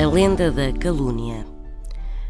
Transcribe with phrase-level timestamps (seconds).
[0.00, 1.44] A lenda da calúnia.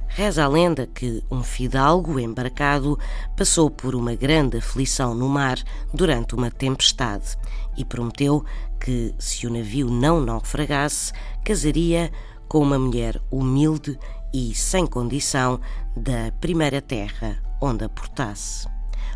[0.09, 2.99] Reza a lenda que um fidalgo embarcado
[3.37, 5.57] passou por uma grande aflição no mar
[5.95, 7.37] durante uma tempestade
[7.77, 8.45] e prometeu
[8.81, 11.13] que, se o navio não naufragasse,
[11.45, 12.11] casaria
[12.49, 13.97] com uma mulher humilde
[14.35, 15.61] e sem condição
[15.97, 18.67] da primeira terra onde aportasse.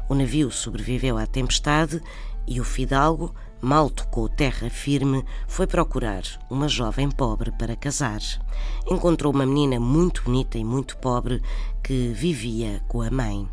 [0.09, 2.01] O navio sobreviveu à tempestade
[2.47, 8.21] e o fidalgo, mal tocou terra firme, foi procurar uma jovem pobre para casar.
[8.91, 11.43] Encontrou uma menina muito bonita e muito pobre
[11.83, 13.49] que vivia com a mãe.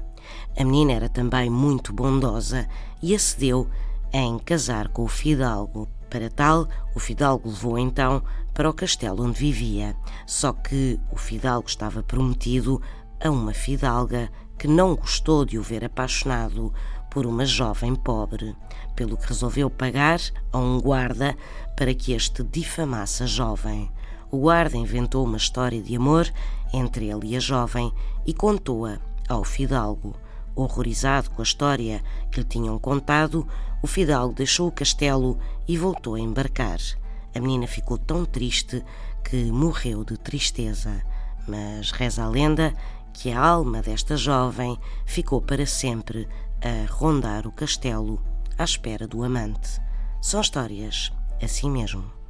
[0.58, 2.68] A menina era também muito bondosa
[3.02, 3.68] e acedeu
[4.14, 5.88] em casar com o fidalgo.
[6.10, 8.22] Para tal, o fidalgo levou então
[8.54, 9.96] para o castelo onde vivia.
[10.26, 12.82] Só que o fidalgo estava prometido
[13.24, 16.74] a uma fidalga que não gostou de o ver apaixonado
[17.12, 18.56] por uma jovem pobre,
[18.96, 20.20] pelo que resolveu pagar
[20.52, 21.36] a um guarda
[21.76, 23.92] para que este difamasse a jovem.
[24.32, 26.32] O guarda inventou uma história de amor
[26.74, 27.92] entre ele e a jovem
[28.26, 30.16] e contou-a ao fidalgo.
[30.56, 33.46] Horrorizado com a história que lhe tinham contado,
[33.82, 35.38] o fidalgo deixou o castelo
[35.68, 36.80] e voltou a embarcar.
[37.36, 38.84] A menina ficou tão triste
[39.24, 41.02] que morreu de tristeza.
[41.46, 42.74] Mas reza a lenda
[43.14, 46.28] que a alma desta jovem ficou para sempre
[46.62, 48.22] a rondar o castelo
[48.58, 49.82] à espera do amante.
[50.22, 52.21] São histórias assim mesmo.